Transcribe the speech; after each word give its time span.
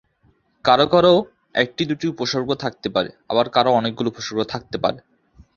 কারো 0.65 0.85
কারো 0.93 1.13
একটি 1.55 1.83
দুটি 1.89 2.05
উপসর্গ 2.07 2.49
থাকতে 2.63 2.87
পারে 2.95 3.09
আবার 3.31 3.45
কারো 3.55 3.69
অনেকগুলো 3.79 4.07
উপসর্গ 4.09 4.39
থাকতে 4.53 4.77
পারে। 4.83 4.99